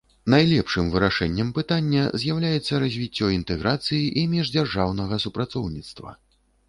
Найлепшым 0.33 0.85
вырашэннем 0.93 1.51
пытання 1.57 2.05
з'яўляецца 2.23 2.81
развіццё 2.85 3.29
інтэграцыі 3.37 4.01
і 4.23 4.27
міждзяржаўнага 4.35 5.15
супрацоўніцтва. 5.27 6.09